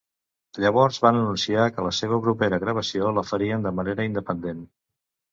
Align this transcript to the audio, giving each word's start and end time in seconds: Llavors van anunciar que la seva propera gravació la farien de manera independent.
Llavors 0.61 0.97
van 1.01 1.17
anunciar 1.17 1.65
que 1.75 1.83
la 1.87 1.91
seva 1.97 2.17
propera 2.27 2.59
gravació 2.63 3.11
la 3.19 3.23
farien 3.33 3.67
de 3.67 3.73
manera 3.81 4.07
independent. 4.09 4.65